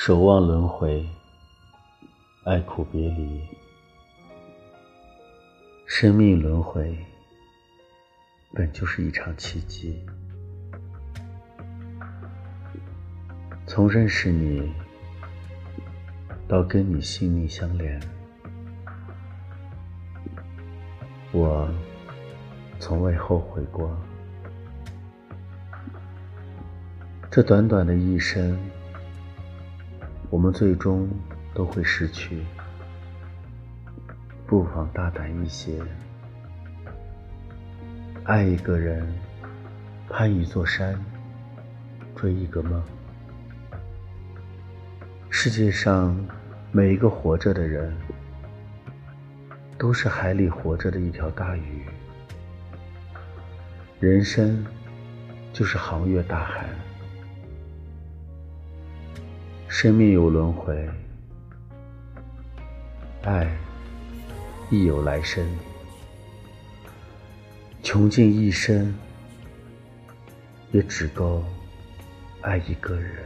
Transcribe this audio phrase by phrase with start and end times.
[0.00, 1.04] 守望轮回，
[2.44, 3.42] 爱苦别离，
[5.86, 6.96] 生命轮回
[8.52, 10.00] 本就是一场奇迹。
[13.66, 14.72] 从认识你
[16.46, 18.00] 到跟你性命相连，
[21.32, 21.68] 我
[22.78, 23.90] 从未后悔过。
[27.28, 28.56] 这短短的一生。
[30.30, 31.08] 我们最终
[31.54, 32.44] 都会失去，
[34.46, 35.80] 不妨大胆一些，
[38.24, 39.06] 爱一个人，
[40.08, 40.98] 攀一座山，
[42.14, 42.82] 追一个梦。
[45.30, 46.14] 世界上
[46.72, 47.96] 每一个活着的人，
[49.78, 51.82] 都是海里活着的一条大鱼。
[53.98, 54.62] 人生
[55.54, 56.68] 就是航越大海。
[59.68, 60.88] 生命有轮回，
[63.22, 63.46] 爱
[64.70, 65.46] 亦有来生。
[67.82, 68.92] 穷尽一生，
[70.72, 71.44] 也只够
[72.40, 73.24] 爱一个人。